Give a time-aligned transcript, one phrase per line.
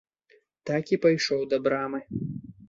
[0.69, 1.99] Так і пайшоў да брамы.